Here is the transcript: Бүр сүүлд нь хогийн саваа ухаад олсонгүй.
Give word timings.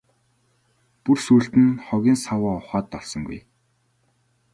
Бүр 1.03 1.17
сүүлд 1.25 1.53
нь 1.63 1.79
хогийн 1.87 2.17
саваа 2.25 2.55
ухаад 2.59 2.95
олсонгүй. 2.99 3.39